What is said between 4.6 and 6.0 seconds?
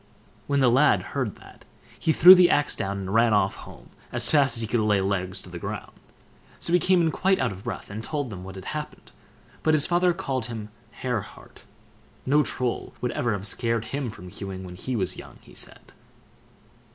he could lay legs to the ground;